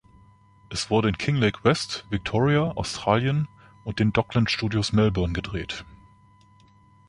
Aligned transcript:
Es 0.71 0.89
wurde 0.89 1.09
in 1.09 1.17
Kinglake 1.19 1.63
West, 1.63 2.07
Victoria, 2.09 2.71
Australien 2.75 3.47
und 3.85 3.99
den 3.99 4.11
Docklands 4.13 4.51
Studios 4.51 4.93
Melbourne 4.93 5.31
gedreht. 5.33 5.85